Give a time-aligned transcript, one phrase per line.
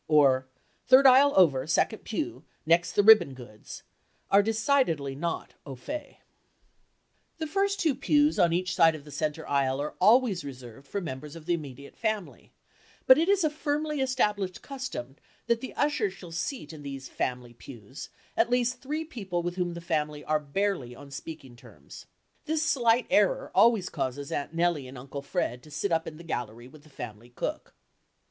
[0.07, 0.47] or
[0.87, 3.83] "Third aisle over—second pew—next the ribbon goods,"
[4.31, 6.19] are decidedly non au fait.
[7.37, 11.01] The first two pews on each side of the center aisle are always reserved for
[11.01, 12.51] members of the immediate family,
[13.05, 17.53] but it is a firmly established custom that the ushers shall seat in these "family
[17.53, 22.07] pews" at least three people with whom the family are barely on speaking terms.
[22.45, 26.23] This slight error always causes Aunt Nellie and Uncle Fred to sit up in the
[26.23, 27.75] gallery with the family cook.